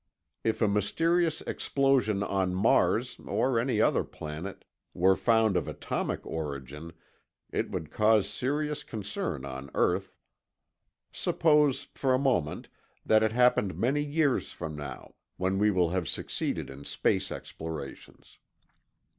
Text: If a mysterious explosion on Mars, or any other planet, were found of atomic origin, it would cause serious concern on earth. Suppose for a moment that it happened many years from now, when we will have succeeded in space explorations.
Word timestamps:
If 0.43 0.63
a 0.63 0.67
mysterious 0.67 1.41
explosion 1.41 2.23
on 2.23 2.55
Mars, 2.55 3.19
or 3.23 3.59
any 3.59 3.79
other 3.79 4.03
planet, 4.03 4.65
were 4.95 5.15
found 5.15 5.55
of 5.55 5.67
atomic 5.67 6.25
origin, 6.25 6.93
it 7.51 7.69
would 7.69 7.91
cause 7.91 8.27
serious 8.27 8.81
concern 8.83 9.45
on 9.45 9.69
earth. 9.75 10.15
Suppose 11.11 11.83
for 11.93 12.15
a 12.15 12.17
moment 12.17 12.67
that 13.05 13.21
it 13.21 13.31
happened 13.33 13.77
many 13.77 14.01
years 14.03 14.51
from 14.51 14.75
now, 14.75 15.13
when 15.37 15.59
we 15.59 15.69
will 15.69 15.89
have 15.91 16.07
succeeded 16.09 16.67
in 16.71 16.83
space 16.83 17.31
explorations. 17.31 18.39